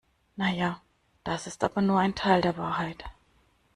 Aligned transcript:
Na 0.35 0.49
ja, 0.49 0.81
das 1.23 1.45
ist 1.45 1.63
aber 1.63 1.83
nur 1.83 1.99
ein 1.99 2.15
Teil 2.15 2.41
der 2.41 2.57
Wahrheit. 2.57 3.05